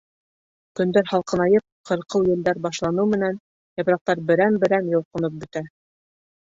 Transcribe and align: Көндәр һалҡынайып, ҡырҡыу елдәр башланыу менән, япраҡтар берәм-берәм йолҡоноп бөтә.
Көндәр 0.79 1.11
һалҡынайып, 1.11 1.65
ҡырҡыу 1.91 2.25
елдәр 2.31 2.63
башланыу 2.65 3.07
менән, 3.15 3.39
япраҡтар 3.83 4.27
берәм-берәм 4.33 4.95
йолҡоноп 4.97 5.43
бөтә. 5.45 5.67